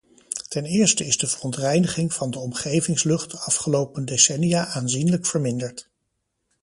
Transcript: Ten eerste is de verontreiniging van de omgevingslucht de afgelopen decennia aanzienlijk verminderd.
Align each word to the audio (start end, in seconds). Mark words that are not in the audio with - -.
Ten 0.49 0.65
eerste 0.65 1.05
is 1.05 1.17
de 1.17 1.27
verontreiniging 1.27 2.13
van 2.13 2.31
de 2.31 2.39
omgevingslucht 2.39 3.31
de 3.31 3.37
afgelopen 3.37 4.05
decennia 4.05 4.65
aanzienlijk 4.65 5.25
verminderd. 5.25 5.89